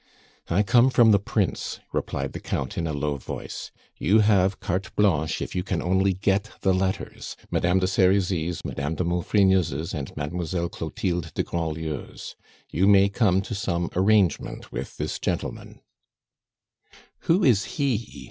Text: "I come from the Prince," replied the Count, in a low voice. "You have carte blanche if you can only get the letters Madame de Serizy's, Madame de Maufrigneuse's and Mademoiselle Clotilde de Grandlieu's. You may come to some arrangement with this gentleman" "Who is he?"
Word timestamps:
"I 0.49 0.63
come 0.63 0.89
from 0.89 1.11
the 1.11 1.19
Prince," 1.19 1.79
replied 1.93 2.33
the 2.33 2.39
Count, 2.39 2.75
in 2.75 2.87
a 2.87 2.91
low 2.91 3.17
voice. 3.17 3.69
"You 3.97 4.21
have 4.21 4.59
carte 4.59 4.89
blanche 4.95 5.43
if 5.43 5.53
you 5.53 5.61
can 5.61 5.79
only 5.79 6.11
get 6.13 6.49
the 6.61 6.73
letters 6.73 7.37
Madame 7.51 7.77
de 7.77 7.85
Serizy's, 7.85 8.65
Madame 8.65 8.95
de 8.95 9.03
Maufrigneuse's 9.03 9.93
and 9.93 10.11
Mademoiselle 10.17 10.69
Clotilde 10.69 11.31
de 11.35 11.43
Grandlieu's. 11.43 12.35
You 12.71 12.87
may 12.87 13.09
come 13.09 13.43
to 13.43 13.53
some 13.53 13.91
arrangement 13.95 14.71
with 14.71 14.97
this 14.97 15.19
gentleman" 15.19 15.81
"Who 17.27 17.43
is 17.43 17.65
he?" 17.77 18.19